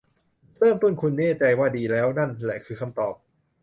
[0.57, 3.15] เริ่มต้นคุณแน่ใจว่าดีแล้ว นั่นแหละคือคำตอบ